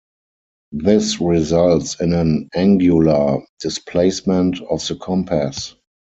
[0.71, 5.75] This results in an angular displacement of the compass.